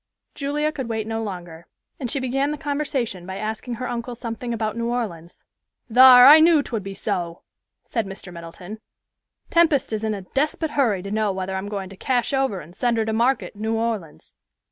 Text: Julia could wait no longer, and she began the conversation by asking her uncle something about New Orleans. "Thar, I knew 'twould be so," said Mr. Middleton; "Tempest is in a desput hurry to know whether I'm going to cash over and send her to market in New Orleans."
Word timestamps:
Julia 0.33 0.71
could 0.71 0.89
wait 0.89 1.05
no 1.05 1.21
longer, 1.21 1.67
and 1.99 2.09
she 2.09 2.19
began 2.19 2.49
the 2.49 2.57
conversation 2.57 3.23
by 3.27 3.37
asking 3.37 3.75
her 3.75 3.87
uncle 3.87 4.15
something 4.15 4.51
about 4.51 4.75
New 4.75 4.87
Orleans. 4.89 5.45
"Thar, 5.93 6.25
I 6.25 6.39
knew 6.39 6.63
'twould 6.63 6.81
be 6.81 6.95
so," 6.95 7.43
said 7.85 8.07
Mr. 8.07 8.33
Middleton; 8.33 8.79
"Tempest 9.51 9.93
is 9.93 10.03
in 10.03 10.15
a 10.15 10.23
desput 10.23 10.71
hurry 10.71 11.03
to 11.03 11.11
know 11.11 11.31
whether 11.31 11.55
I'm 11.55 11.69
going 11.69 11.89
to 11.89 11.95
cash 11.95 12.33
over 12.33 12.61
and 12.61 12.75
send 12.75 12.97
her 12.97 13.05
to 13.05 13.13
market 13.13 13.53
in 13.53 13.61
New 13.61 13.75
Orleans." 13.75 14.37